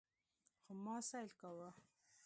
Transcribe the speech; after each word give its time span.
خو 0.61 0.71
ما 0.83 0.95
سيل 1.09 1.29
کاوه. 1.39 1.69